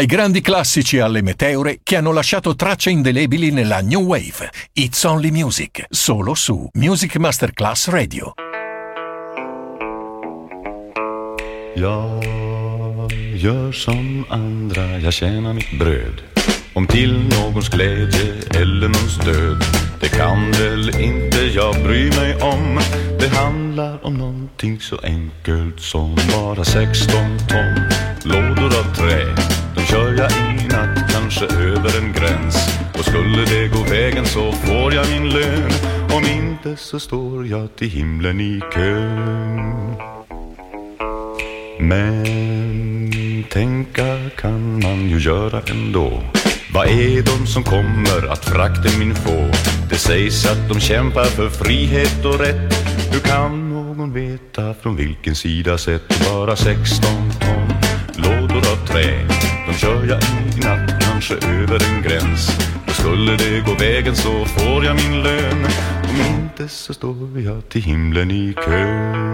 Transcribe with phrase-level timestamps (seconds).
[0.00, 4.50] Dai grandi classici alle meteore che hanno lasciato tracce indelebili nella New Wave.
[4.72, 8.32] It's Only Music, solo su Music Masterclass Radio.
[11.74, 12.24] Jag
[13.34, 16.22] gör som andra, jag tjänar mitt bröd.
[16.72, 19.64] Om till någons glädje eller någons död.
[20.00, 22.80] Det kan väl inte jag bry mig om.
[23.18, 27.14] Det handlar om någonting så enkelt som bara 16
[27.48, 27.74] ton
[28.24, 29.49] lådor av trä.
[29.90, 32.56] Kör jag i natt, kanske över en gräns.
[32.98, 35.70] Och skulle det gå vägen så får jag min lön.
[36.12, 39.94] Om inte så står jag till himlen i kön.
[41.80, 46.22] Men tänka kan man ju göra ändå.
[46.74, 49.50] Vad är de som kommer att frakten min få?
[49.90, 52.74] Det sägs att de kämpar för frihet och rätt.
[53.12, 56.30] Hur kan någon veta från vilken sida sett?
[56.30, 57.79] Bara 16 ton
[59.80, 62.58] kör jag i natt, kanske över en gräns.
[62.86, 65.66] Och skulle det gå vägen så får jag min lön.
[66.10, 69.30] Om inte så står jag till himlen i kön.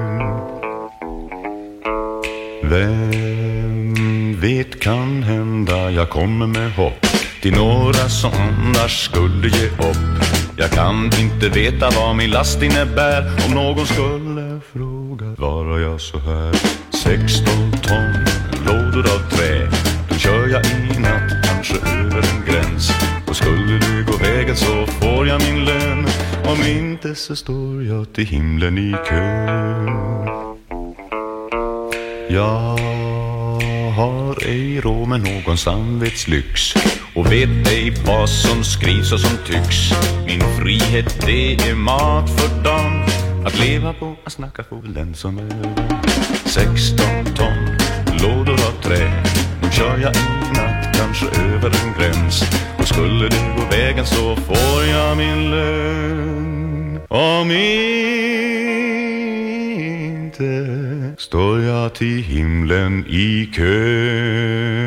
[2.63, 7.07] Vem vet kan hända jag kommer med hopp
[7.43, 10.23] till några som annars skulle ge upp.
[10.57, 16.19] Jag kan inte veta vad min last innebär om någon skulle fråga var jag så
[16.19, 16.55] här.
[16.91, 17.47] 16
[17.83, 18.27] ton
[18.67, 19.69] lådor av trä,
[20.27, 22.91] kör jag i natt kanske över en gräns.
[23.29, 26.07] Och skulle du gå vägen så får jag min lön,
[26.45, 29.87] om inte så står jag till himlen i kön.
[32.31, 32.79] Jag
[33.97, 36.75] har ej råd med någon samvetslyx
[37.15, 39.77] och vet ej vad som skrivs och som tycks.
[40.27, 43.03] Min frihet det är mat för dagen.
[43.47, 45.75] Att leva på, att snacka får väl den som är
[46.47, 47.79] 16 ton
[48.23, 49.26] lådor av trä.
[49.77, 52.43] Kör jag en natt, kanske över en gräns.
[52.79, 57.01] Och skulle det gå vägen så får jag min lön.
[57.09, 57.95] Om inte
[61.19, 64.87] står jag till himlen i kön.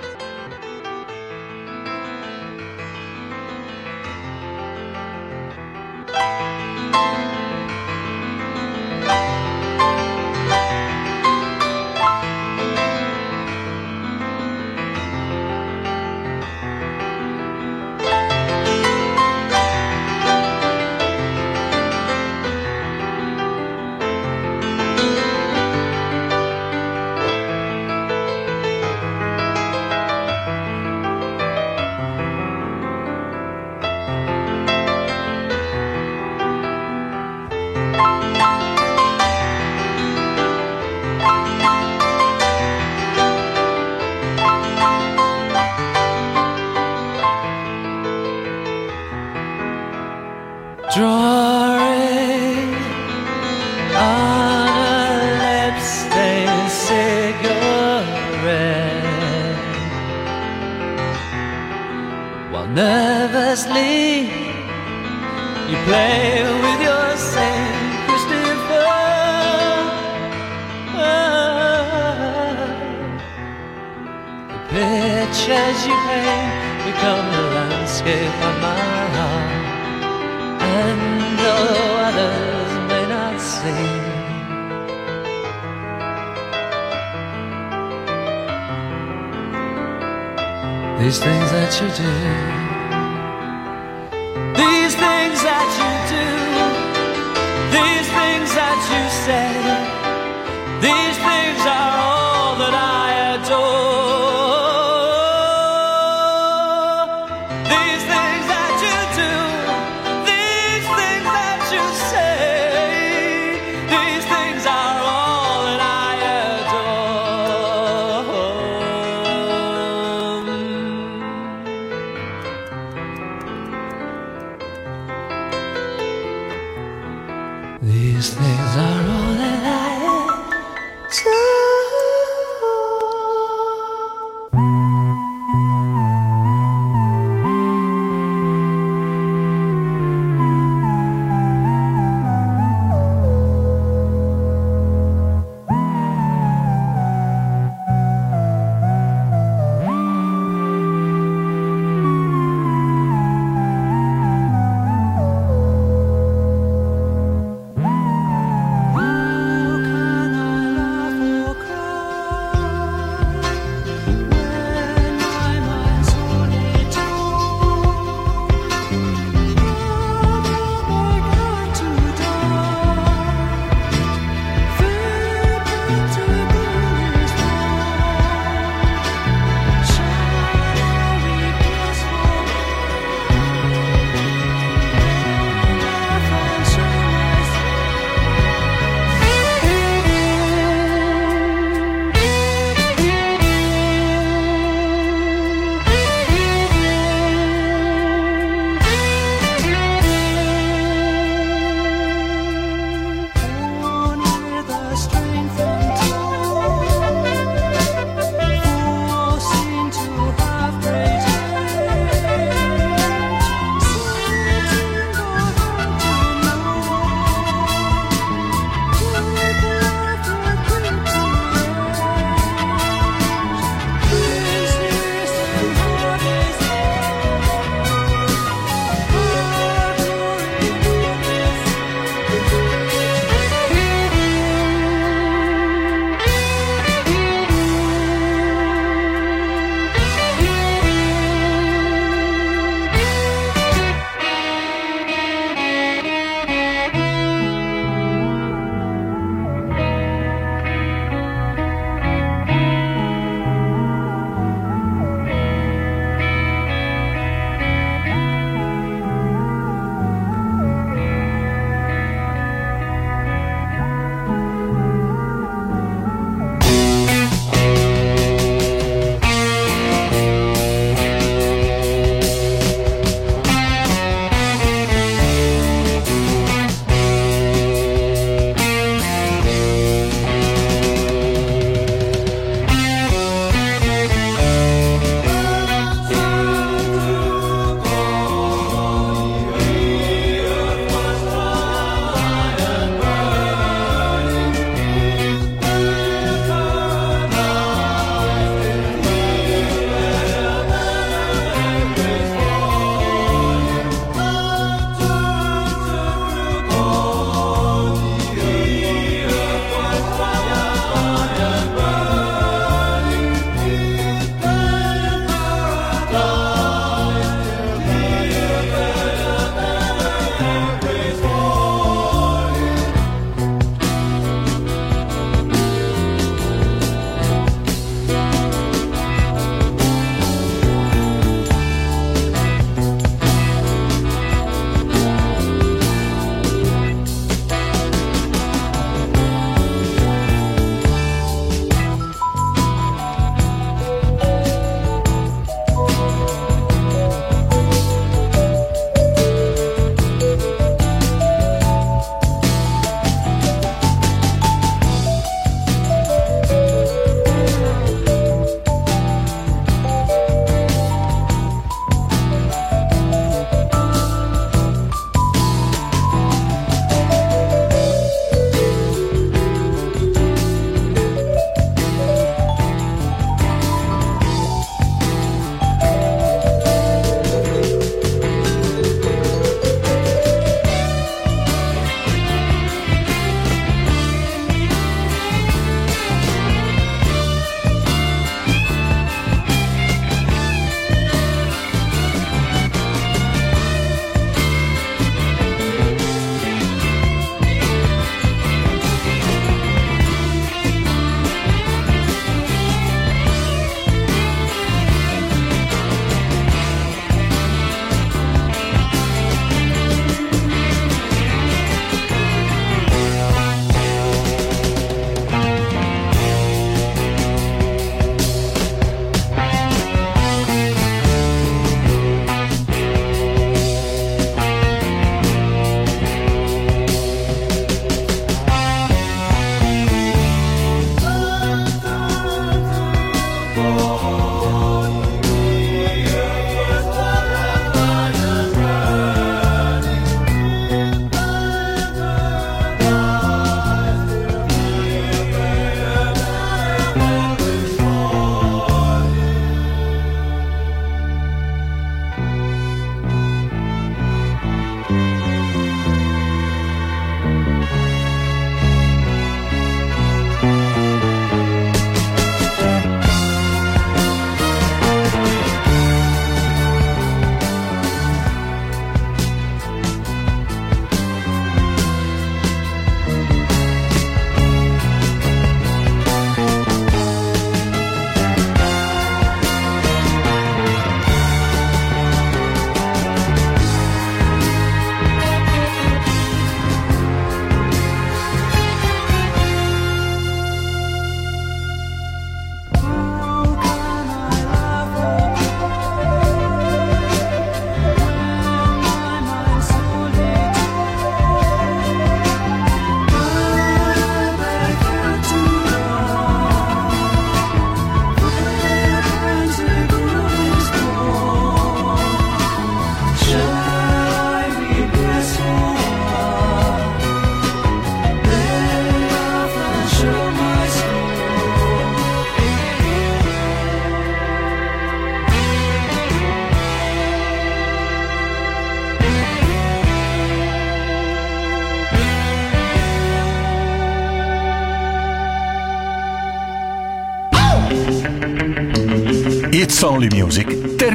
[91.01, 92.60] These things that you do,